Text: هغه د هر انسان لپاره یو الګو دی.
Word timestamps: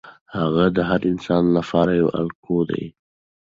هغه 0.37 0.65
د 0.75 0.77
هر 0.89 1.01
انسان 1.11 1.43
لپاره 1.57 1.91
یو 2.01 2.07
الګو 2.19 2.59
دی. 2.69 2.85